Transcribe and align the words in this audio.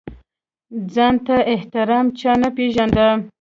ځان 0.93 1.15
ته 1.25 1.35
احترام 1.53 2.05
چا 2.19 2.31
نه 2.41 2.49
پېژانده. 2.55 3.07